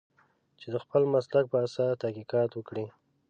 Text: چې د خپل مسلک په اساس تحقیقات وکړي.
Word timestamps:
چې 0.59 0.67
د 0.73 0.75
خپل 0.83 1.01
مسلک 1.13 1.45
په 1.49 1.57
اساس 1.65 1.91
تحقیقات 2.03 2.49
وکړي. 2.53 2.85